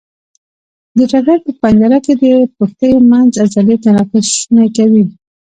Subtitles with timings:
[0.97, 2.23] د ټټر په پنجره کې د
[2.57, 5.03] پښتیو منځ عضلې تنفس شونی کوي.